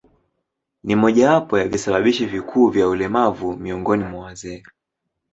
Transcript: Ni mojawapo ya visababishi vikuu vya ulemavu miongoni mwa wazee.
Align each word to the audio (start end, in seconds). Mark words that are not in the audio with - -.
Ni 0.83 0.95
mojawapo 0.95 1.59
ya 1.59 1.67
visababishi 1.67 2.25
vikuu 2.25 2.69
vya 2.69 2.87
ulemavu 2.87 3.57
miongoni 3.57 4.03
mwa 4.03 4.19
wazee. 4.23 4.63